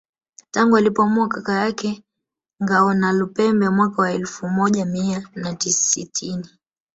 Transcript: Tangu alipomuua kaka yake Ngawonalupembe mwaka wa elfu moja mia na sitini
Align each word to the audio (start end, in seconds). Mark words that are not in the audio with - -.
Tangu 0.51 0.77
alipomuua 0.77 1.27
kaka 1.27 1.53
yake 1.53 2.03
Ngawonalupembe 2.63 3.69
mwaka 3.69 4.01
wa 4.01 4.11
elfu 4.11 4.47
moja 4.49 4.85
mia 4.85 5.29
na 5.35 5.57
sitini 5.59 6.49